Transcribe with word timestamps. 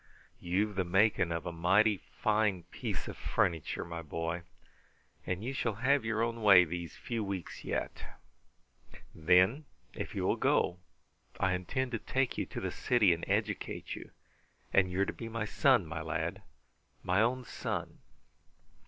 You've 0.39 0.73
the 0.73 0.83
making 0.83 1.31
of 1.31 1.45
a 1.45 1.51
mighty 1.51 1.97
fine 1.97 2.63
piece 2.71 3.07
of 3.07 3.15
furniture, 3.15 3.85
my 3.85 4.01
boy, 4.01 4.41
and 5.27 5.43
you 5.43 5.53
shall 5.53 5.75
have 5.75 6.03
your 6.03 6.23
own 6.23 6.41
way 6.41 6.63
these 6.65 6.95
few 6.95 7.23
weeks 7.23 7.63
yet. 7.63 8.03
Then, 9.13 9.65
if 9.93 10.15
you 10.15 10.23
will 10.25 10.37
go, 10.37 10.79
I 11.39 11.53
intend 11.53 11.91
to 11.91 11.99
take 11.99 12.35
you 12.35 12.47
to 12.47 12.59
the 12.59 12.71
city 12.71 13.13
and 13.13 13.23
educate 13.27 13.93
you, 13.95 14.09
and 14.73 14.91
you 14.91 15.01
are 15.01 15.05
to 15.05 15.13
be 15.13 15.29
my 15.29 15.45
son, 15.45 15.85
my 15.85 16.01
lad 16.01 16.41
my 17.03 17.21
own 17.21 17.43
son!" 17.43 17.99